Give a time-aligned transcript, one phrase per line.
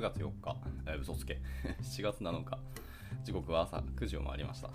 [0.00, 1.38] 9月4日、えー、嘘つけ、
[1.82, 2.58] 7月7日、
[3.22, 4.70] 時刻は朝9時を回りました。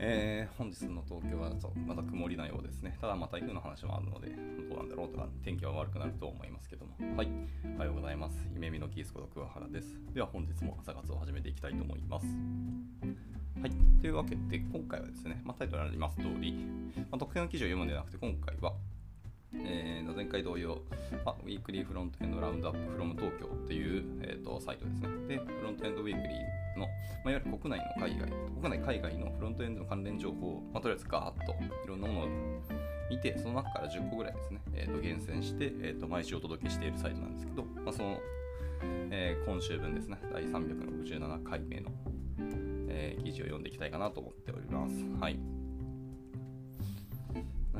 [0.00, 1.52] えー、本日の東京は
[1.86, 2.98] また曇りなようですね。
[3.00, 4.30] ただ、まあ、台風の話もあるので、
[4.68, 6.96] どうなんだろうとか、天気は悪くなると思いますけども。
[7.16, 7.28] はい。
[7.76, 8.48] おはようございます。
[8.52, 10.00] 夢見のキースこと桑原です。
[10.12, 12.26] では、本日も朝活を始めていきたいと思います。
[13.60, 13.70] はい。
[14.00, 18.74] というわけで、今回はですね、まあ、タイトルにあります通り、まあ、特定の記事を読むんではなくて、今回は、
[19.64, 20.82] えー、前回同様、
[21.24, 25.08] あ、ウィークリーフロントエンドラウンドアップフロム東京っていう、えーと、サイトですね。
[25.28, 26.90] で、フロントエンドウィークリーの、ま
[27.26, 31.52] あ、いわゆる国内の海外、国内海外のフロントエンドの関連情報を、まあ、とりあえずガーッと
[31.84, 32.28] いろんなものを
[33.08, 38.18] 見て、その中から10個ぐらいですね、えーと、厳選して、えーと、毎週お届けしているサイトなんですけど、まあ、その、
[39.10, 41.90] えー、今週分ですね、第367回目の、
[42.88, 44.94] えー、記事を読んでいきたいかなと思っております。
[45.20, 45.57] はい。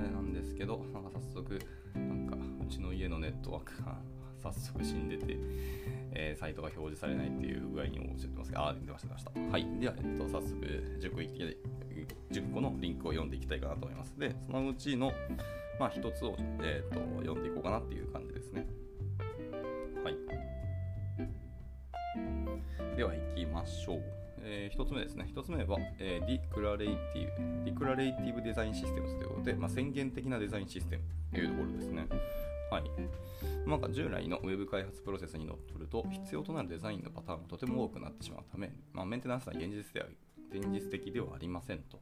[0.02, 1.58] なんですけど、なんか早速、
[1.94, 3.98] なんかうちの家のネットワークが
[4.42, 5.36] 早速死んでて、
[6.12, 9.30] えー、サイトが表示されないっていう具合にも教えてますが、あ、出ました、出ました。
[9.52, 9.66] はい。
[9.80, 10.54] では、えっと、早速
[11.00, 11.18] 10個
[12.30, 14.18] ,10 個のリンクを読んでいきたいかなと思います。
[14.18, 15.12] で、そのうちの、
[15.78, 18.66] まあ、一つを、えーと、と読んでいこうかなっていう感じですね。
[20.04, 20.16] はい。
[22.96, 24.27] では、行きましょう。
[24.42, 25.30] えー、1つ目ですね。
[25.34, 32.06] 1つ目は、えー、 Declarative、Declarative Design System ということで、まあ、宣言的なデザインシステムというところですね。
[32.70, 32.82] はい。
[33.68, 40.06] なんか従来の Web 開発プロセスにのっとると、必要となるデザインのパターンがとても多くなってしまうため、まあ、メンテナンスは現実では
[40.50, 42.00] 現実的ではありませんと。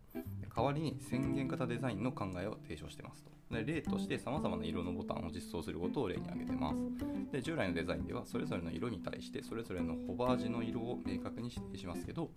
[0.54, 3.30] 代わりに宣言型デザインの考えを提唱してますと。
[3.50, 6.82] で例として様々な色のボタンを実装することを例に挙げてます。
[7.30, 12.30] で従来のデザインではそれぞれの色に対してそれぞれのホバージの色を明確に指定しますけど、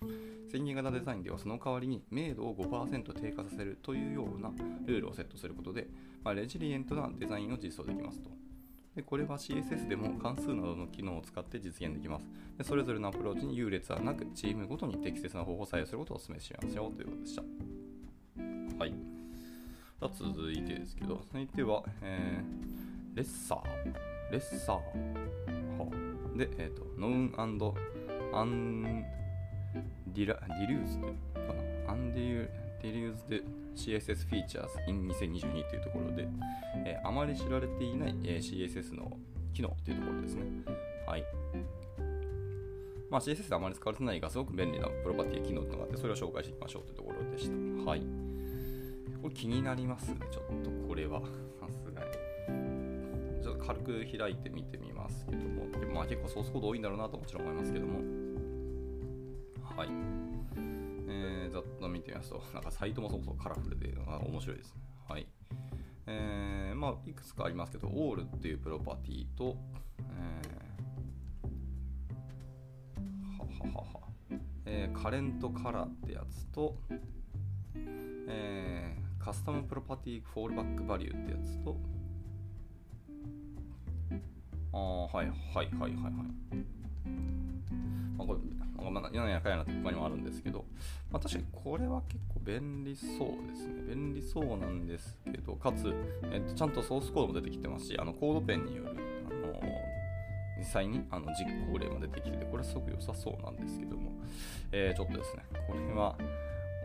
[0.51, 4.51] 宣言型デザインではその代わりに明度を5%低下させるというような
[4.85, 5.87] ルールをセットすることで、
[6.23, 8.29] まあ、レジリエントなデザインを実装できますと。
[8.99, 12.65] でこれは CSS でも関数などの機能を使って実現できますで。
[12.65, 17.41] それぞれのアプローチに優劣はなく、チームごとに適切な方法を採用することをお勧めしますよということでした。
[18.77, 18.93] はい。
[20.01, 23.63] 続いてですけど、続いては、えー、レッサー。
[24.31, 24.75] レッサー。
[24.75, 24.81] は
[26.35, 27.73] で、えっ、ー、と、 Known and
[28.33, 31.53] under、underused か
[31.85, 33.43] な underused で
[33.79, 36.27] CSS Features in 2022というところで、
[36.85, 39.17] えー、あまり知られていない、え、CSS の
[39.53, 40.43] 機能というところですね。
[41.07, 41.23] はい。
[43.09, 47.89] まあ、CSS であまり使われてないが、すごく便利なプロパティ機能というのがあって、それを紹介していきましょうというところでした。
[47.89, 48.01] はい。
[49.21, 50.09] これ気になります？
[50.11, 51.21] ね、ちょっとこれは。
[51.59, 52.07] さすがに。
[53.41, 57.99] ちょっと軽く開いてみてみますけども、まあ結構ソースコード多いんだろうなともちろん思いますけども。
[59.75, 60.18] はい。
[61.89, 64.81] えー、ざっと見てみますと、なんかサイトもそもそもカラフルで、面白いですね。
[65.07, 65.27] はい。
[66.07, 69.55] えー、まあ、いくつかありますけど、オールっていうプロパティと、
[69.99, 73.99] えー、はははは、
[74.65, 76.75] えー、カレントカラーってやつと、
[78.27, 81.77] えー、カスタムプロパティフォールバックバリューってやつと、
[84.73, 85.93] ああ、はいはいはいはいはい。
[88.17, 88.39] まあ、これ
[88.91, 90.65] まあ、ややかやなって他にもあるんですけど、
[91.11, 93.95] まあ、確かにこれは結構便利そうですね。
[93.95, 95.93] 便利そうなんですけど、かつ、
[96.31, 98.89] えっと、ちゃんとソースコードも出てきてますし、あのコードペンによる、
[99.29, 99.61] あの
[100.57, 104.11] 実際にあの実行例も出てきてて、これはすごく良さそうなんですけども、
[104.71, 106.15] えー、ちょっとですね、これは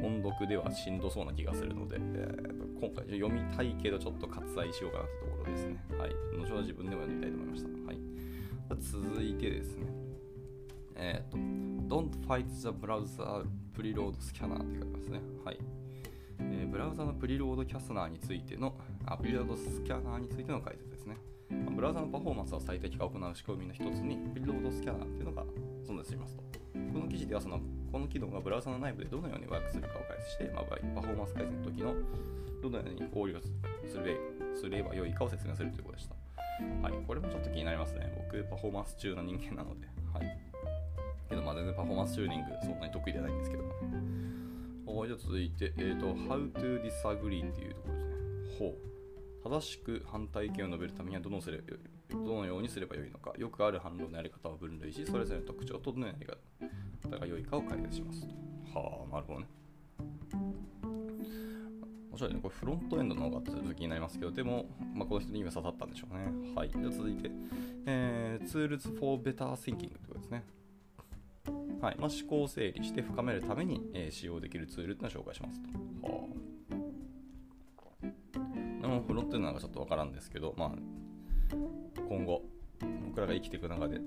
[0.01, 5.85] 音読ではしんどそうな気がするので、えー、今回読みたいけどちょっと割愛しようかなというところですね。
[5.99, 6.11] はい。
[6.37, 7.69] 後ほど自分でも読みたいと思いました。
[7.87, 7.99] はい。
[8.81, 9.87] 続いてですね、
[10.97, 11.38] えっ、ー、と、
[11.97, 13.44] Don't fight the browser
[13.77, 15.21] preload scanner って書きますね。
[15.44, 15.59] はい。
[16.41, 18.75] えー、ブラウザのプリロードキャスナーについての、
[19.06, 21.16] あプリロードスキャナーについての解説ですね。
[21.50, 25.44] ま、ブラウザのパフォーマンスを最適化を行う仕組みの一つに、プリロードスキャナーっていうのが
[25.87, 26.43] 存在しますと。
[26.93, 27.61] この記事ではその、
[27.93, 31.94] この機能がブラウザの内部でどのようにワークするかを解説して、まあ、パフォーマンス改善の時の
[32.62, 34.16] どのように考慮すれ
[34.55, 36.15] すればよいかを説明するということでした。
[36.82, 38.12] はい、これもちょっと気になりますね。
[38.17, 39.87] 僕、パフォーマンス中の人間なので。
[40.12, 40.44] はい。
[41.35, 43.65] けど、まあ全然パフォーマンスチューニングそんなに得意ではないんですけど。
[45.07, 48.15] じゃあ続いて、えっ、ー、と、How to disagree っていうところですね。
[48.59, 48.95] ほう。
[49.45, 51.59] 正しく反対意見を述べるためにはどのすれ
[52.11, 58.27] どのようにすればよいのか、よくある反論のやり方を分類し、それぞれの特徴とどのやり方が良いかを解説します。
[58.73, 59.47] はあ、なるほどね。
[62.11, 62.41] 面白いね。
[62.41, 66.55] これフロントエンドの方が続きになりますけど、でも、まあ、この人に今刺さったんでしょうね。
[66.55, 66.71] はい。
[66.71, 67.31] じゃあ続いて、
[67.87, 70.45] えー、Tools for Better Thinking ということですね。
[71.85, 75.69] はいまあ、思考を整理して深めるために、えー、使用できるツールっていうのを紹介しますと。
[76.09, 76.29] は
[78.83, 80.71] あ、もフロントエンドなんかちょっとわからんですけど、まあ、
[82.09, 82.41] 今後、
[83.07, 84.01] 僕らが生きていく中で、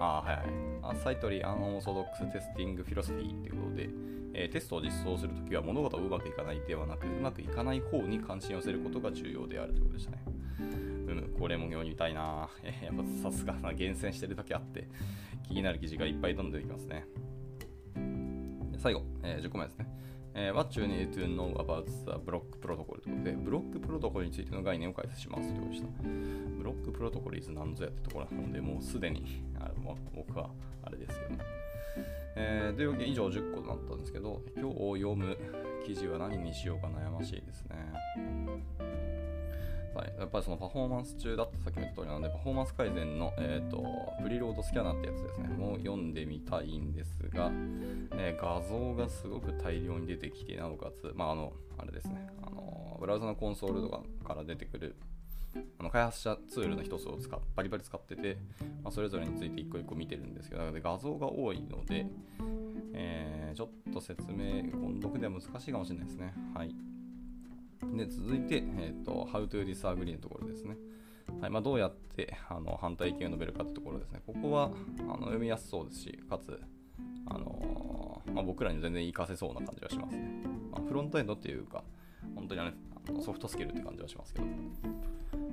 [0.00, 0.46] あ、はいはい。
[0.82, 3.90] あ Slightly Unorthodox Testing Philosophy ということで、
[4.34, 10.22] え、テストを実装するときは物事がうまくいかないではなく、うまくいかない方に関心を寄せることが重要であるということでしたね。
[10.58, 12.48] うん、これも読みたいな。
[12.62, 14.88] えー、やっぱさすがな厳選してるだけあって、
[15.46, 17.06] 気になる記事がいっぱいどんどん出てきますね。
[18.78, 19.86] 最後、えー、10個目ですね。
[20.34, 21.92] えー、What you need to know about the
[22.24, 25.88] block protocol ということで、ブロックプロトコルについての概念を解説しますということでした。
[26.56, 30.50] ブロックプロトコル is 何ぞやってところなので、もうすでにあ僕は
[30.82, 31.38] あれですけど、ね
[32.34, 35.36] えー、というわけで以上10個となったんですけど、今日読む
[35.84, 37.76] 記事は何にしようか悩ましいですね。
[39.94, 43.84] はい、やっぱりそのパフォーマンス中だったさっきも言った通りなので、パフォーマンス改善の、えーと、
[44.22, 47.50] プリロードスキャナーってやつですね、もう読んでみたいんですが、
[48.12, 54.96] えー、画像がすごく大量に出てきて、なおかつ、まあ、あの、あれですね、あのブラウザのコンソールとかから出てくる
[55.78, 58.38] あの開発者ツールの一つを使っバリバリ使ってて、
[58.82, 62.06] まあ、それぞれについて一個一個見てるんですけど、画像が多いので、
[62.94, 66.34] えー、ちょっと説明、音読では難しいかもしれないですね。
[66.54, 66.74] はい。
[67.96, 70.76] で続いて、えーと、How to disagree のところですね。
[71.40, 74.20] はいまあ、どうやってあの反対意見を述べるかというところですね。
[74.26, 74.70] ここは
[75.00, 76.60] あの読みやすそうですし、かつ、
[77.26, 80.42] あのー、まあ、僕らに全然活かせそうな感じはしますね。
[80.70, 81.84] まあ、フロントエンドっていうか、
[82.34, 82.72] 本当にあ
[83.08, 84.46] のソフトスキルって感じはしますけど。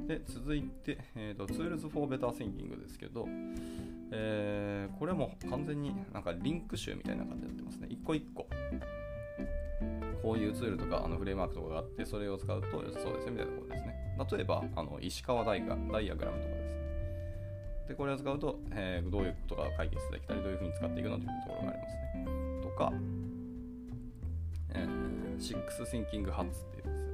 [0.09, 3.27] で続いて、えーと、Tools for Better Thinking ですけど、
[4.11, 7.87] えー、これも完全になんかリンク集みたいな感じになってますね。
[7.91, 8.47] 一個一個。
[10.23, 13.95] こういうツールとかあのフレームワークとかがあって、それを使うと良さそうですよみたいなところですね。
[14.31, 16.79] 例えば、あの石川大がダイアグラムとかですね。
[17.89, 22.25] で、これを使うと、えー、どういうことが解決できたり、どういうふうに使っていくのというところがありますね。
[22.63, 22.93] とか、
[24.73, 27.08] えー、シックスシンキングハッツっていうですね。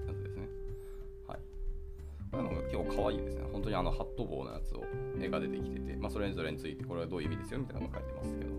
[2.66, 3.46] 結構可愛いですね。
[3.52, 4.84] 本当にあのハット棒のやつを
[5.20, 8.52] 絵が出てきてて、まあ、それぞれについてこれはどういう意味ですよみたいなのが書いてますけど、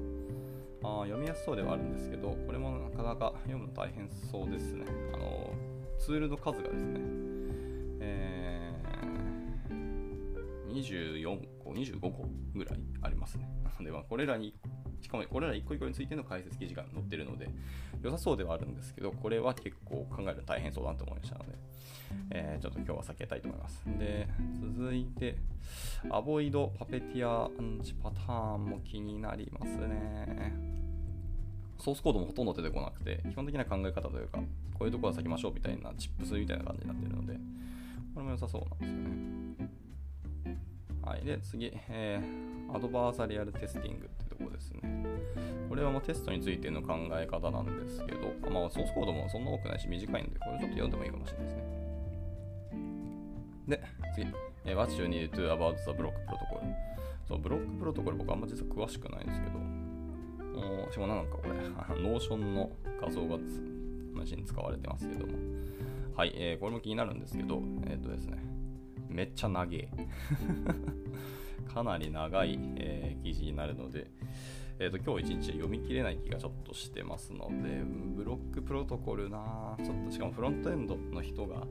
[0.83, 4.85] あ読みやすそうではあるんですけど、これもなかなか読むの大変そうですね。
[5.13, 5.53] あの
[5.99, 7.01] ツールの数がですね、
[8.01, 13.49] えー、24個、25個ぐらいありますね。
[13.65, 14.55] なので、これらに、
[15.01, 17.49] しかもこれら一個一個についての解説記事が載ってるので、
[18.03, 21.55] 良さそうではあるんですけど、これは結構考えるの大変そうだなと思いましたので、
[22.31, 23.85] えー、ちょっと今日は避けたいと思います。
[23.99, 24.29] で、
[24.77, 25.37] 続いて、
[26.11, 30.53] アボイドパペティアアンチパターンも気になりますね。
[31.79, 34.39] ソースコードもほとんど出てこなくて、基本的な考え方というか、
[34.75, 37.35] こういうところは避けましょうみたいなチップスみたいな感じになってるので、
[38.15, 39.71] これも良さそうなんですよね。
[41.03, 41.25] はい。
[41.25, 44.09] で、次、えー、アドバーサリアルテスティング
[44.57, 44.81] ですね。
[45.69, 51.63] これはもうテストについての考え方なんですけど、まあ、ソースコードもそんな多くないし短いので、これちょっと読んでもいいかもしれないですね。
[53.69, 53.83] で、
[54.15, 54.27] 次、
[54.65, 56.61] えー、What you need to about the block protocol?
[57.29, 59.77] そう、 Block Protocol 僕あんま実は詳しくないんですけど、
[60.91, 61.51] しかもなんかこれ、
[62.01, 62.71] Notion の
[63.01, 63.37] 画像が
[64.15, 65.33] 話に使われてますけども。
[66.17, 68.39] はい、えー、これも気になるんですけど、えっ、ー、とですね、
[69.09, 69.89] めっちゃ長い。
[71.73, 74.11] かなり長い、えー、記事になるので、
[74.79, 77.83] えーと、今日一日読み切れない気がちょっとしてますので、
[78.17, 81.67] Block Protocol なちょっとしかもフロントエンドの人が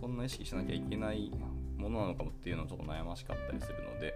[0.00, 1.30] そんな意識しなきゃいけない
[1.76, 4.14] ものなのかもっていうのはちょっと悩ましかったりするので、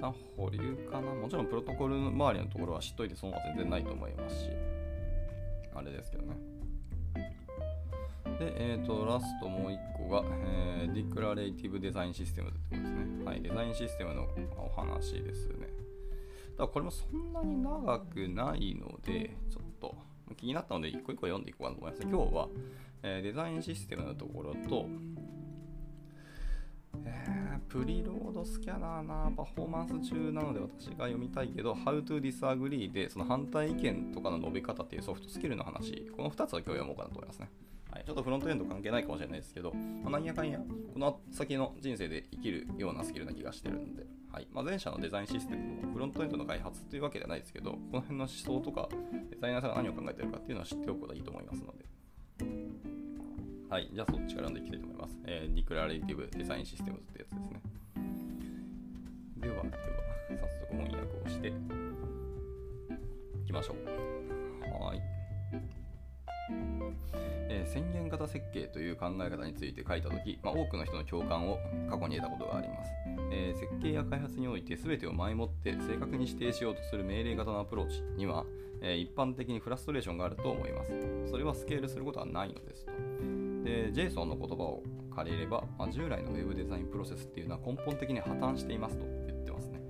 [0.00, 0.58] 旦保留
[0.90, 1.14] かな？
[1.14, 4.50] もちろんプロトコル周りのところは知っといて損は全然ないと思いますし、
[5.74, 6.36] あれですけどね。
[8.38, 13.24] で、えーと、ラストもう一個が、えー、ディクラレイティブデザインシステムってことですね。
[13.24, 15.68] はい、デザインシステムのお話ですね。
[16.58, 19.96] だこれもそんなに長くないので、ちょっと
[20.36, 22.02] 気になったので一個一個読んでいこうかなと思います。
[22.02, 22.48] 今日は、
[23.02, 24.86] えー、デザインシステムのところと、
[27.04, 37.50] えー、プリロードスキャナーなパフォーマンス中なので私が読みたいけど How to Disagree でその反対意見とかの述べ方っていうソフトスキルの話この2つを今日読もうかなと思いますね。
[37.92, 39.72] はい、ちょっとフロントエンド関係ないかもしれないですけど、
[40.02, 48.88] まあ、なんやかんや、この先の人生で生きるようなスキルな気がしてるんで、はいまあ、前者のデザインシステムもフロントエンドの開発というわけではないですけど、この辺の思想とか、
[49.30, 51.84] デザイナーさんが何を考えてるかっていうのは知っておくことがいいと思いますので。
[53.68, 55.18] はい、じゃあそっちから読んでいきたいと思います。
[55.24, 57.60] えー、 Declarative Design Systems ってやつですね。
[59.36, 59.74] では、では、
[60.40, 61.52] 早速翻訳をしてい
[63.46, 64.31] きましょう。
[67.52, 71.58] えー、宣言型設計という考え方について書いたとき、まあ、多くの人の共感を
[71.90, 72.90] 過去に得たことがあります、
[73.30, 78.46] えー、設計や開発において全てを前もって正確に指定しようとする命令型のアプローチには、
[78.80, 80.92] えー、一般的にフラストレーションがあると思います。
[81.30, 82.92] それはスケールすることはないのですと。
[83.64, 84.82] で JSON の言葉を
[85.14, 89.80] 借りれば、まあ、従来の Web デザインプロセスっていうのは根本的に破綻していますと言ってますね。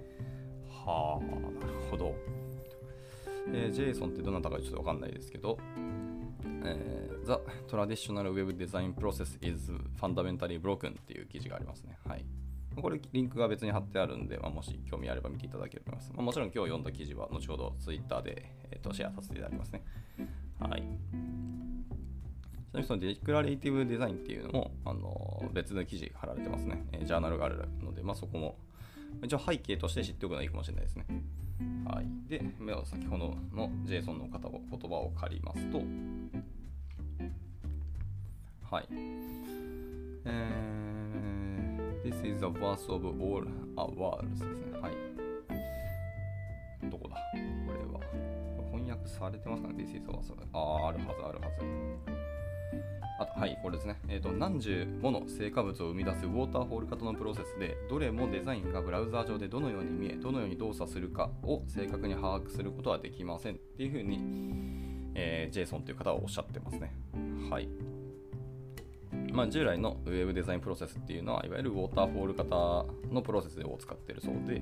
[0.69, 2.15] はあなるほど、
[3.53, 5.59] えー、JSON ってどなたかちょっとわかんないですけど
[6.65, 7.39] えー、The
[7.69, 11.99] Traditional Web Design Process is Fundamentally Broken っていう記事がありますね。
[12.07, 12.25] はい。
[12.81, 16.13] これ、リンクが別に貼ってあるんで、まあ、もし興味あれば見ていただければと思います。
[16.17, 19.83] まあ、もちろん今日読んだ記事は後ほど Twitter で、えー、とシェアさせていただきますね。
[20.59, 20.81] はい。
[20.81, 20.89] ちな
[22.75, 26.85] みにそのデクラレイティブデザインっていうのも、あの別の記事貼られてますね。
[26.93, 28.57] えー、ジャーナルがあるので、まあ、そこも
[29.23, 31.07] 一応背景として知っておくのがいいかもしれないですね。
[31.85, 32.07] はい。
[32.29, 32.43] で、
[32.85, 35.83] 先ほどの JSON の方を言葉を借りますと、
[38.73, 38.89] はい。
[40.25, 43.45] えー、This is the verse of all
[43.77, 44.79] our worlds ですね。
[44.81, 44.93] はい。
[46.91, 47.17] どこだ？
[47.67, 48.01] これは。
[48.73, 51.67] 翻訳されてますかね ?This is the verse of ああ、あるはず、あるはず。
[53.21, 54.01] あと、はい、これですね。
[54.09, 66.95] えっ、ー、と、何十もの成果物を生み出すウォーターフォール型のプロセスで、どれもデザインがブラウザー上でどのように見え、どのように動作するかを正確に把握することはできませんっていうふうに、えー、ジェイソンという方はおっしゃってますね。
[67.51, 67.69] はい。
[69.33, 72.55] まあ、従来のウェブデザインプロセスっていうのは、いわゆるウォーターフォール型
[73.11, 74.61] のプロセスを使っているそうで、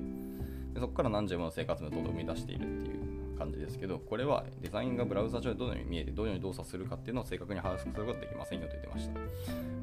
[0.73, 9.19] でそこから何十もの生活メソッドを生み出しているっていう感じですけど、これはデザインがブラウザ上でどのように見えて、どのように動作するかっていうのを正確に把握することができませんよと言ってました。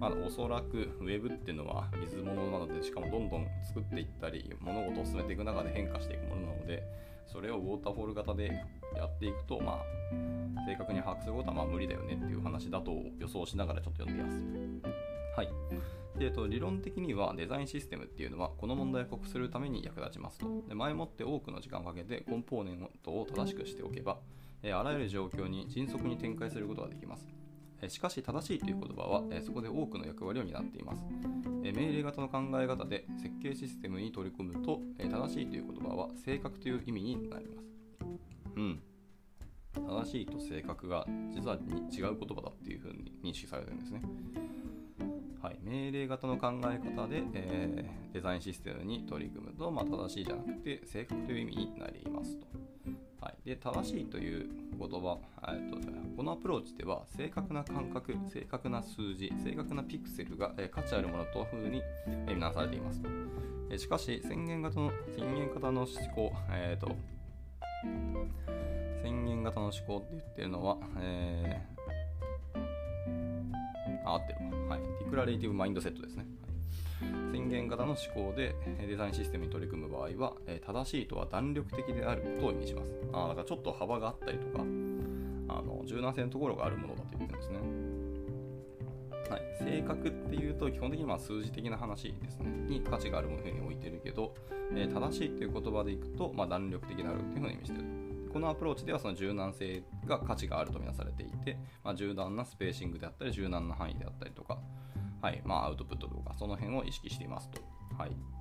[0.00, 6.83] まあ、おそらくウェブっていうのは水物なので、しかもどんどん作っていったり、物事を進めていく中で変化していくものなので、
[7.26, 8.64] それをウォーターフォール型で
[8.97, 14.99] やっていくと、まあ、正確に把握することはまあ無理だよねっていう話だと予想しながらちょっと読んでみます。
[15.37, 15.49] はい。
[16.18, 20.47] でえっと、理論的にはデザインシステムっていうのはこの問題を克服するために役立ちますと。
[20.68, 24.18] で前もって多くの時間をかけてコンポーネントを正しくしておけば、
[24.62, 27.28] えあらゆる状況に迅速に展開することができます。
[27.80, 31.04] えしかし正しいという言葉は、えそこで多くの役割を担っています。
[31.62, 37.77] え命令型の考え方で設計システムに取り組むと、え正しいという言葉は正確という意味になります。
[38.59, 38.83] うん。
[39.73, 44.03] 正しいと正確が実は違う言葉だっていうふうに認識されてるんですね。
[45.41, 52.47] はい、命令型の考え方で、えー、デザインシステムに取り組むと、まあ、正しいじゃなくて正確という意味になりますと。
[53.21, 54.49] はい、で正しいという
[54.79, 55.77] 言葉、えーと、
[56.17, 63.09] このアプローチでは正確な感覚、正確な数字、正確なピクセルが、えー、価値あるものというふうに、えー、見なされていますと。
[63.71, 66.97] え、しかし宣言型の宣言型の思考、えーと、
[69.02, 72.58] 宣言型の思考って言ってるのは、えー、
[74.04, 74.38] あ、合ってる。
[74.68, 76.23] はい、ディクラレイティブマインドセットですね。
[76.23, 76.49] はい
[77.30, 78.56] 宣言型の思考で
[78.87, 82.92] デザインシステムに取り組む場合は、え正しいとは弾力的であることを意味します。
[83.12, 84.62] あだからちょっと幅があったりとか、あ
[85.62, 87.88] の柔軟性のところがあるものだと言ってるんですね。
[89.30, 92.50] はい、性格っていうと基本的にま数字的な話ですね。
[92.66, 94.35] に価値があるものに置いてるけど、
[94.75, 97.85] えー、正しいっていう言葉でいくと、まあ、弾力的になるっていうふうに意味してる。
[98.32, 104.58] このアプローチではその柔軟性が価値があるとみなされていて、まあ、柔軟なスペーシングであったり柔軟な範囲であったりとか、
[105.20, 105.42] はい。
[105.44, 107.61] まあ、アウトプットとかその辺を意識していますと。
[107.97, 108.38] はい。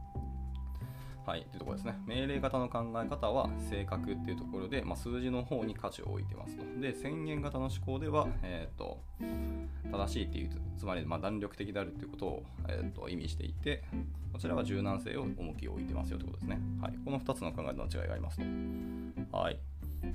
[1.28, 1.94] はい、というところですね。
[2.06, 6.64] 命令型の考え方は正確っていうところで、まあ、数字の方に価値を置いてますと。
[6.80, 9.02] で、宣言型の思考では、えーと、
[9.92, 13.84] 正しいっていう、つまりま弾力的であるっていうことを、えーと、意味していて、
[14.32, 16.62] こちらは柔軟性を重きを置いてますよということですね。
[16.82, 19.38] はい、この2つの考え方の違いがありますと。
[19.38, 19.60] はい。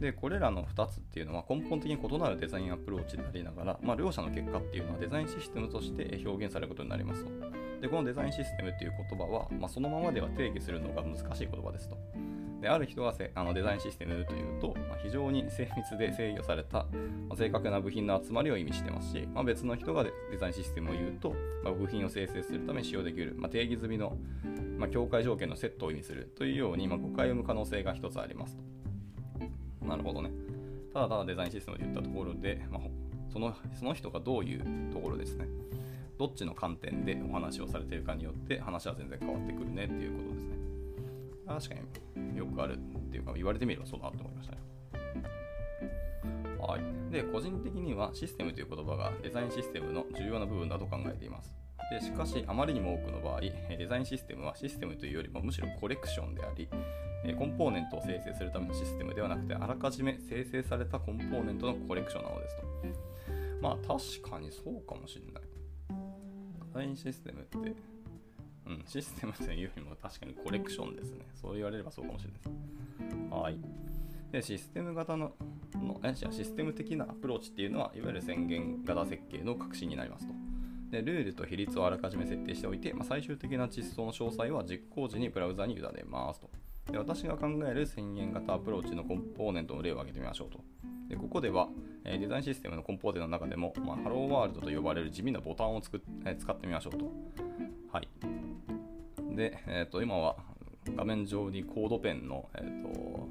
[0.01, 7.72] で、これらの2つっていうのは根本的に異なるデザインアプローチでありながら、まあ、両者の結果っていうのはデザインシステムとして表現されることになりますと。
[7.83, 11.99] でこのデザインシステムっていう言葉は、まあ、そのままでは定義するのが難しい言葉ですと。
[12.61, 16.87] である人はあのデザインシステムというと、まあ、非常に精密で制御された、
[17.29, 21.35] まあ、正確な部品の集まりを意味してますし、まあ、別の人がデザインシステムを言うと、
[21.65, 24.17] ま、部品を生成するために使用できる、ま、定義済みの、
[24.79, 28.63] ま、境界条件のセットを意味するというように、ま、誤解を生む可能性が一つありますと。
[29.85, 30.31] なるほどね。
[30.95, 32.83] ただただデザインシステムで言ったところで、まあ、
[33.33, 35.49] そのその人がどういうところですね。
[36.23, 40.57] どっちの観点でお話をされているかによって話は全然変わってくるねっていうことですね。
[41.49, 41.75] 確か
[42.21, 42.79] によくあるっ
[43.11, 44.59] ていうか言われてみればそうだなと思いましたね。
[46.61, 47.13] はい。
[47.13, 51.57] で、個人的にはシステムという言葉がデザインシステムの重要な部分だと考えています。
[51.91, 56.69] でしかし、あまりにも多くの場合、デザインシステムはシステムというよりもむしろコレクションであり、
[57.37, 62.63] コンポーネントを生成するためのシステムではなくて、あらかじめ生成されたコンポーネントのコレクションなのですと。
[63.61, 65.52] まあ確かにそうかもしれない。
[66.73, 67.75] サインシステムって、
[68.67, 71.27] うん、システムというよりも確かにコレクションですね。
[71.41, 73.35] そう言われればそうかもしれないです。
[73.35, 73.59] はい。
[74.33, 75.33] で、システム型の、
[75.75, 80.33] のえシステム的なアプローチっていうのは、いわゆる宣言型設計の核心になりますと。
[80.91, 86.51] で、ルールと比率をあらかじめ設定しておいて、まあ、最終的な実装の詳細は実行時にブラウザに委ねますと。
[86.91, 90.61] で私が考える宣言型アプローチのコンポーネントの例を挙げてみましょうと。
[91.09, 91.69] でここでは、
[92.05, 97.11] えデザインシステムのコンポーネントの中でも、まあ、 Hello World と呼ばれる地味なボタンを作っ、え使ってみましょうと。
[97.93, 98.09] はい。
[99.37, 100.37] で、えー、と今は
[100.97, 103.29] 画面上にコードペンの、えーと、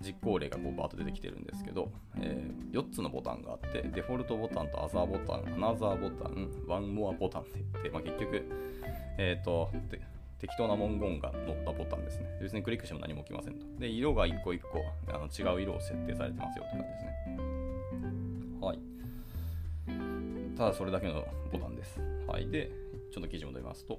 [0.00, 8.44] 実行例がこうバーッと出てきてるんですけど、えー、4つのボタンがあって、デフォルトボタンとアザーボタン、アナザーボタン、ワンモアボタンって言って、まあ、結局、
[9.18, 9.70] えっ、ー、と、
[10.38, 12.38] 適当な文言が載ったボタンですね。
[12.40, 13.66] 別にクリックしても何も起きませんと。
[13.78, 17.36] で、色が一個一個あの違う色を設定されてますよって感じですね。
[18.60, 20.56] はい。
[20.56, 22.00] ただそれだけのボタンです。
[22.26, 22.48] はい。
[22.48, 22.70] で、
[23.12, 23.98] ちょっと記事戻りますと、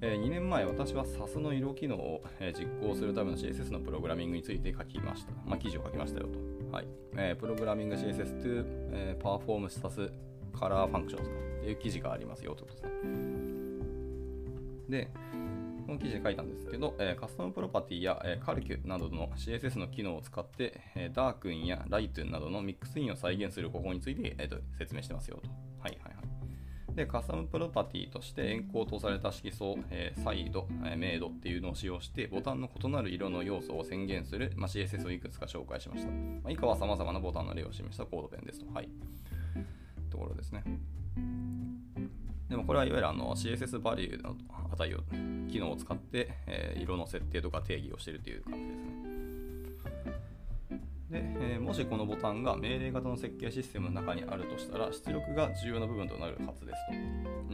[0.00, 5.32] え、2年前私は SAS の色機能を、え、実行するための CSS のプログラミングについて書きました。
[5.46, 6.74] まあ、記事を書きましたよと。
[6.74, 6.86] はい。
[7.16, 10.10] えー、プログラミング CSS to、えー、Perform SAS
[10.52, 11.22] Color Functions
[11.60, 13.12] という記事がありますよということですね。
[14.88, 15.08] で、
[15.86, 25.48] この記事で書いたんですけど、え、カスタムプロパティや、え、カルキュなどの CSS の機能を使って、え、ダークインやライトゥンなどのミックスインを再現する方法について、えーと、説明してますよと。
[25.80, 26.94] はいはいはい。
[26.94, 36.10] で、カスタムプロパティとしてエンコードされた色素、えー、サイド、えー、メイドっていうのを使用して、ボタンの異なる色の要素を宣言する、まあ、CSS をいくつか紹介しました。
[36.10, 38.72] まあ、以下は様々なボタンの例を示したコードペンですと。
[38.72, 38.88] はい。
[40.10, 40.62] ところですね。
[42.52, 44.36] でもこれはいわゆるあの CSS バリューの
[44.72, 44.98] 値を、
[45.50, 48.92] 機能を使って、えー、色の設定とか定義をしているという感じですね。
[51.10, 56.92] で、えー、もしこのボタンが命令型の設計システムの中にあるとしたら、出力が重要な部分となるはずですと。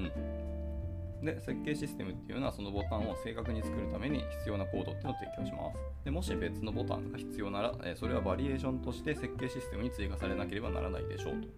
[0.00, 1.24] うん。
[1.24, 5.78] で、設計システムっていうのはそのボタンを正確に作るために必要なコードっていうのを提供します。
[6.04, 11.48] でもし別のボタンが必要なら、えー、それはバリエーションとして設計システムに追加されなければならないでしょうと。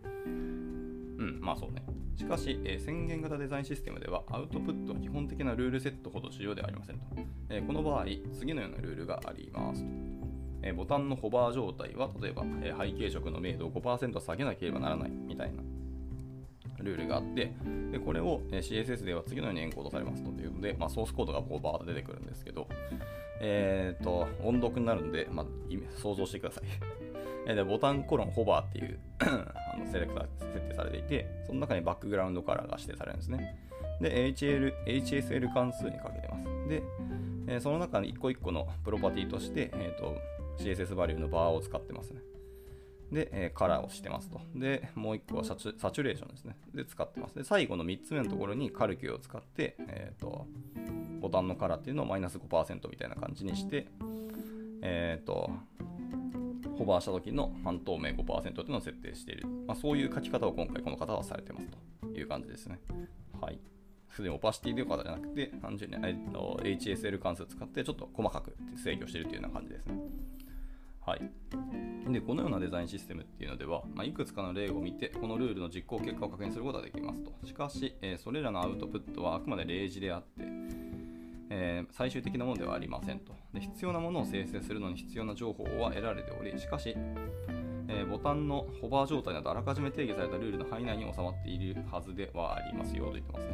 [1.20, 1.84] うん、まあそうね。
[2.16, 7.02] しかし、えー、宣言型デザインシステムではアウトプットは基本的なルールセットほど重要ではありませんと。
[7.50, 9.88] えー、この場合、次のようなルールがありますと。
[10.62, 15.62] えー、ボタンのホバー状態は、例えば、え背景色の明度を5%下げなければならないみたいな
[16.82, 17.52] ルールがあって、
[17.92, 22.66] でこれを CSS では次のようにエンコードされますというので、まあ、ソースコードがこうバーッと出てくるんですけど、
[23.40, 25.46] えっ、と、音読になるんで、まあ、
[26.00, 27.09] 想像してください。
[27.54, 33.56] でボタンコロンホバーっていう あのセレクター設定されていて、その中にバックグラウンドカラーが指定されるんですね。
[34.00, 36.44] で、HL HSL 関数にかけてます。
[36.68, 36.82] で、
[37.46, 40.16] えー、その中に一個一個のプロパティとして、えーと、
[40.62, 42.20] CSS バリューのバーを使ってますね。
[43.12, 44.40] で、えー、カラーをしてますと。
[44.54, 46.56] で、もう一個はサチサチュレーションですね。
[46.74, 47.34] で、使ってます。
[47.34, 50.46] で、最後の3つ目のところにカルキューを使って、えっ、ー、と、
[51.20, 53.88] ボタンのカラーっていうのをマイナス5%みたいな感じにして、
[54.82, 55.50] えっ、ー、と、
[56.80, 59.46] ホバーした時の半透明5%っていうのを設定している。
[59.66, 62.80] まあ、そういう書き方を今回この方はされてますという感じですね。
[63.38, 63.60] はい。
[64.08, 69.94] すでにオパシティという方じゃなくて、単純に、えっと、HSL 関数を使ってちょっと細かく制御しているというような感じですね。
[71.04, 71.30] はい。
[72.10, 77.34] で、このようなデザインシステムっていうのでは、まあ、いくつかの例を見て、このルールの実行結果を確認することができますと。
[77.44, 80.24] しかし、えー、それらのアウトプットはあくまで例示であっ、
[81.50, 83.60] えー、最終的なものではありませんとで。
[83.60, 86.94] 必要なものを生成するのに必要な情報は得られており、しかし、
[87.88, 93.50] えー、ボタンのホバー状態などあらかじめ定義されたルールの範囲内に収まっているはずではありますよと言ってますね。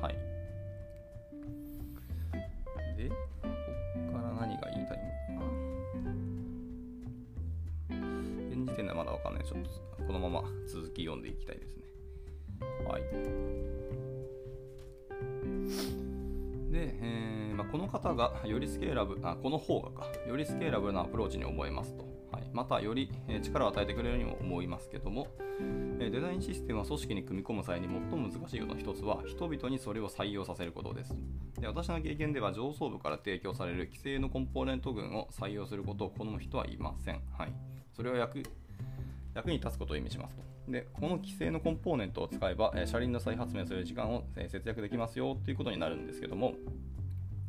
[0.00, 0.14] はい。
[2.96, 3.16] で、こ
[4.12, 5.50] こから何が言いたいのかな。
[8.50, 9.44] 現時点ではまだわかんない。
[9.44, 9.70] ちょっと
[10.04, 11.82] このまま続き読んでいきたいですね。
[12.86, 13.02] はい。
[16.72, 17.39] で、えー、
[17.70, 22.02] この方がよりスケーラブあ、この方がか、よりスケーラブルなアプローチに思えますと。
[22.32, 25.28] はい、また、より力を与えてくれるようにも思いますけども、
[25.98, 31.16] デザインシステムは組織に組み込む際に最も難しいことの一つは、人々にそれを採用させることです。
[31.60, 37.20] で私の経験では、上層部から提供される規制のコンポーネント群を採用することを好む人はいません。
[37.38, 37.52] はい、
[37.92, 38.42] それは役
[39.34, 40.42] 役に立つことを意味しますと。
[40.68, 46.54] で、この規制のコンポーネントを使えば、車輪の再発明する時間を、節約できますよということになるんですけども、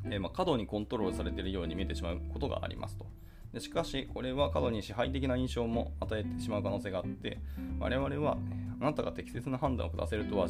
[0.10, 3.06] えまあ、過度にコントロールされているように見えてしまうことがありますと。
[3.54, 7.40] でしかし、これは過度に支配的な印象も与えてしまう可能性があって、
[7.80, 8.38] 我々は
[8.80, 10.48] あなたが適切な判断を下せるとは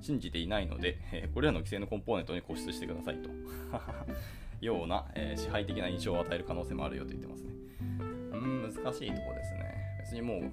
[0.00, 3.30] 信じていないので、えこれらの規制のコンポーネントに固執してくださいと。
[4.60, 7.50] ような、えー、支配的な印象を与える可能性もあるよと言ってますね。
[8.32, 9.76] うん、難しいとこですね。
[10.00, 10.52] 別にもう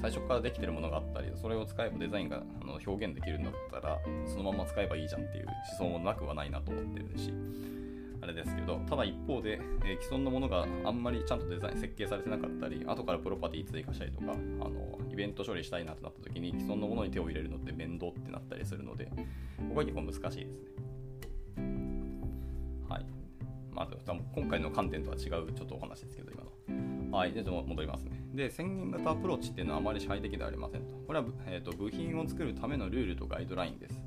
[0.00, 5.46] 最初からできてるものがあったりそれを使えばデザインがあの表現できるんだったらそのまま使えばいいじゃんっていう
[5.78, 7.32] 思想もなくはないなと思ってるし
[8.20, 14.34] あれですけどただ一方で、えー、既存のものがあんまりちゃんとデザイン設計されてなかったり後からプロパティ追加したりとかあ
[14.68, 19.12] のイベント処理したいなってなった時に既存のものに手を入れるのって面倒ってなったりするのでこ
[19.74, 20.42] こは結構難しいですね。
[22.88, 23.06] はい。
[23.72, 23.96] まず
[24.34, 27.01] 今回の観点とは違うちょっとお話ですけど今の。
[27.12, 30.94] はいで戻りますねで、宣言型アプローチっていうのはあまり支配的ではありませんと。
[31.06, 34.02] これは、えーと、部品を作るためのルールとガイドラインです。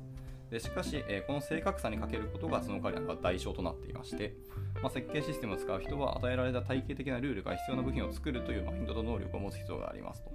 [0.50, 4.34] でしかし、えー、この正確さに欠けることがその代わり代償となっていまして、
[4.82, 10.30] まあ、設計システムを使う人は与えられた体系的なルールが必要な部品を作るというマインドと能力を持つ必要がありますと。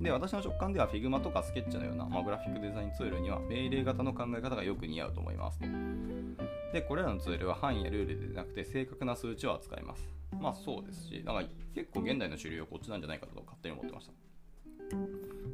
[0.00, 5.66] で、私の直感では Figma とか Sketch のような、まあ、グラフィックデザインツールには命令型の考え方がよく似合うと思いますと。
[6.72, 10.17] で、これらのツールは範囲やルールでなくて正確な数値を扱います。
[10.40, 14.12] まあそうですし、なんか結構現代の主流はこっちなんじゃないかと勝手に思ってました。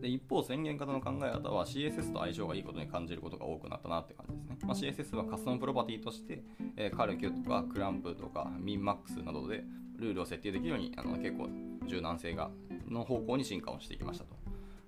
[0.01, 4.59] で一方、宣言型の考え方は CSS と相性がいいことに感じることが多くなったなって感じですね。
[4.65, 6.43] まあ、CSS はカスタムプロパティとして、
[6.77, 9.65] えー、カルキュとかクランプとかミンマックスなどで
[9.97, 11.49] ルールを設定できるようにあの結構
[11.87, 12.51] 柔軟性が
[12.89, 14.35] の方向に進化をしていきましたと。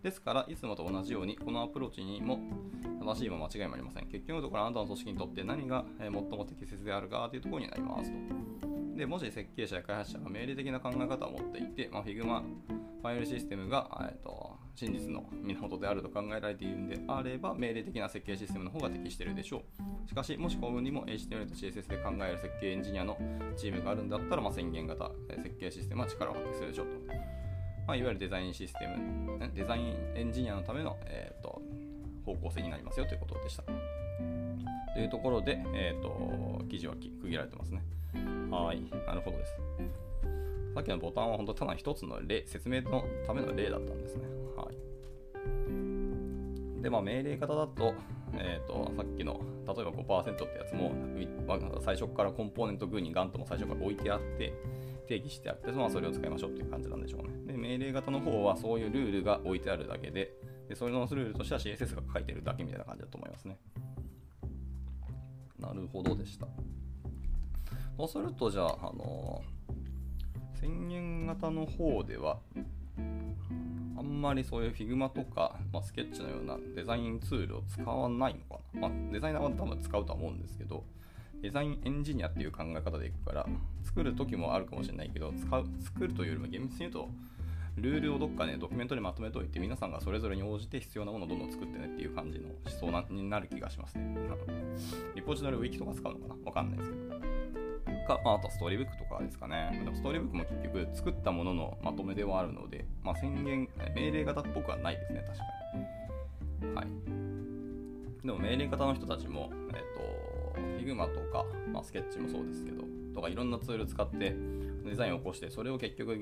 [0.03, 2.39] ですから、いつもと同じように、このアプローチにも
[3.01, 4.07] 正しいも間違いもありません。
[4.07, 8.76] 結局のところ、あなたの組織にとって何が最も適切であるかというところになりますと。
[8.97, 19.63] で、もし設計者や開発者が命令的な考え方を持っていて、まあ、Figma ファイルシステムが、えーと、真実の源であると考えられているのであれば、命令的な設計システムの方が適しているでしょ
[20.07, 20.09] う。
[20.09, 23.19] しかし、もし幸運にも HTML と CSS で考える設計エンジニアの
[23.57, 25.11] チームがあるんだったら、まあ、宣言型
[25.43, 26.93] 設計システムは力を発揮するでしょうと。
[27.87, 31.63] まあ、いわゆるデザインシステム、デザインエンジニアのための、えーと、
[32.25, 33.63] 方向性になりますよということでした。
[33.63, 37.83] というところで、えーと記事は区切られてますね。
[38.51, 39.57] はい、なるほどです。
[40.75, 44.25] さっきのボタンは本当ただ一つの例、説明のための例だったんですね。
[44.57, 44.87] はい。
[46.83, 47.95] で、まあ、命令型だと、
[48.35, 50.93] えっ、ー、と、さっきの、例えば5%ってやつも、
[51.81, 54.53] 最初からコンポーネント群にガンとも最初から置いてあって、
[55.09, 57.53] 定義してあって、まあ、それを使いましょうっていう感じなんでしょうね。
[57.53, 60.35] で、命令型の方はそういうルールが置いてあるだけで、
[60.69, 63.59] でそれのルールとしては CSS が書いてるだけみたいな感じだと思いますね。
[65.59, 66.47] なるほどでした。
[67.97, 69.43] そうすると、じゃあ、あの
[70.61, 72.39] 宣言型の方では、
[73.97, 78.81] あんまりそういう Figma とか、まあ、スケッチのようなデザインツールを使わないのかな。
[78.81, 80.85] まあ、デザイナーは多分使うとは思うんですけど、
[81.41, 83.47] デザインエンジニアっていう考え方でいくから、
[83.85, 87.09] 作る時もあるかもしれないけど、使う作るというよりも厳密に言うと、
[87.77, 92.49] ルールをどっかね、ドキュメントにまとめておいて、皆さんがそれぞれに応じて必要なものをどんどん作ってねっていう感じの
[92.81, 94.17] 思想になる気がしますね。
[95.15, 96.35] リポジトリウィキとか使うのかな？
[96.47, 97.36] わかんないですけど。
[98.07, 99.81] か、まあ、あとはストーリーブックとかですかね。
[99.85, 105.45] でもストーリーブックも結局作ったもののまとめではあるので、まあ、宣言、命令型っぽくはないですね、確か
[106.69, 106.75] に。
[106.75, 106.87] はい。
[108.27, 114.35] でも命令型の人たちも、えっ、ー、と、Figma とか、まあ、スケッチもそうですけど、とかいろんなツール使って
[114.85, 116.17] デザインを起こして、それを結局、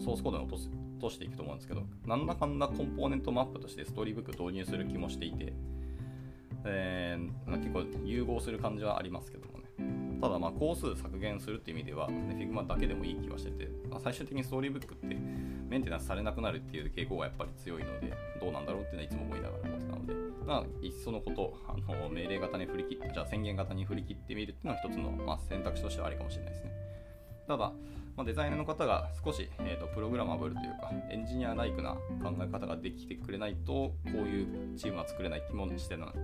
[0.00, 5.52] ソースコードに落とす落としていくと思うんですけど、なんだかんだコンポーネントマップとしてストーリーブック導入する気もしていて、
[6.64, 9.53] えー、結構融合する感じはありますけども
[10.24, 15.14] ただまあ工数削減するっていう意味では、ね、Figma だけでもいい気はしてて、まあ、最終的にストーリーブックって
[15.68, 18.10] メンテナンスされなくなるっていう傾向がやっぱり強いので、
[18.40, 20.14] どうなんだろうっていうのはいつも思いながら思ってたので、
[20.46, 26.70] まあ、いっそのことあの命令型に振り切ってじゃあ宣言型に振り切ってみるっていうのは一つの、まあ、選択肢としてはありかもしれないですね。
[27.46, 27.72] ただ、
[28.16, 36.14] まあ、デザイナーの方が少し、えーと、プログラマブルというか、エンジニアライクな考え方ができてくれないと、こういうチームは作れない気もしてな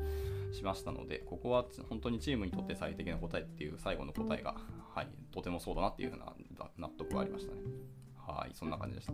[0.53, 4.57] しましたので、ここは本当にチームにとって最適な答えっていう最後の答えが、
[4.95, 6.33] はい、とてもそうだなっていうふうな
[6.79, 7.61] 納得がありましたね。
[8.17, 9.13] はい、そんな感じでした。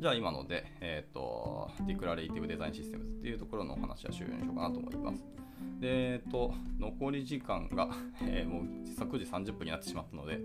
[0.00, 5.24] じゃあ今ので、えっ、ー、と、ディクラレイティブデザインシステムズっていうところのお話は終了にしようかなと思います。
[5.80, 7.88] で、えっ、ー、と、残り時間が、
[8.22, 10.40] えー、もう実は9時30分になってしまったので、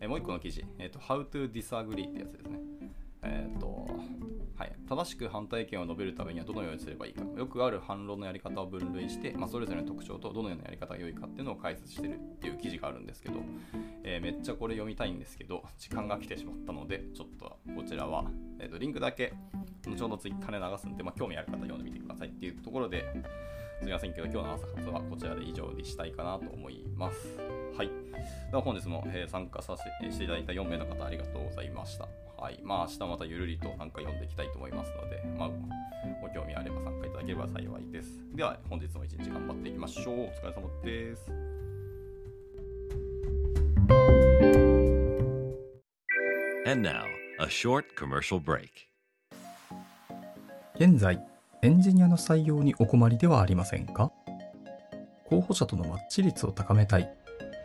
[0.00, 2.58] えもう一個の記事、えっ、と、How to Disagree ってやつですね。
[3.22, 3.71] えっ、と、
[4.62, 13.40] はい、正しく反対意見を述べるためにはどのようにすればいいか、よくある反論のやり方を分類して、まあ、それぞれの特徴とどのようなやり方が良いかっていうのを解説してるっていう記事があるんですけど、
[14.04, 18.24] えー、めっちゃこれ読みたいんですけど、時間が来てしまったので、ちょっとこちらは、
[18.60, 19.34] えー、とリンクだけ
[19.84, 23.04] 後ほどツイッターで流すんで、まあ、興味ある方読んでみてくださいっていうところで、
[23.80, 27.51] すみませんけど、今日の朝活はこちらで以上にしたいかなと思います。
[27.76, 27.90] はい。
[28.50, 32.06] では本日も、えー、参加させていただいた4名の方ありがとうございました。
[32.36, 32.60] はい。
[32.62, 35.50] まあ明日またゆるりとなんか読んでいきたいと思いますので、まあ、
[36.20, 38.08] ご興味あれば参加いただければ幸いです。
[38.34, 40.20] では本日も一日頑張っていきましょう。
[40.20, 41.30] お疲れ様です。
[46.64, 47.04] And now,
[47.40, 48.68] a short commercial break.
[50.76, 51.20] 現在、
[51.62, 54.10] エンジニアの採用にお困りではありませんか？
[55.28, 57.10] 候補者とのマッチ率を高めたい、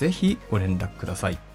[0.00, 1.49] ぜひご連絡ください。